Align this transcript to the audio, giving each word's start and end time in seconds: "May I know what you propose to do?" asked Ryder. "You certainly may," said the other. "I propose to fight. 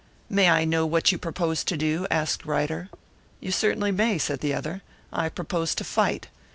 "May 0.31 0.49
I 0.49 0.65
know 0.65 0.87
what 0.87 1.11
you 1.11 1.19
propose 1.19 1.63
to 1.63 1.77
do?" 1.77 2.07
asked 2.09 2.43
Ryder. 2.43 2.89
"You 3.39 3.51
certainly 3.51 3.91
may," 3.91 4.17
said 4.17 4.39
the 4.39 4.51
other. 4.51 4.81
"I 5.13 5.29
propose 5.29 5.75
to 5.75 5.83
fight. 5.83 6.27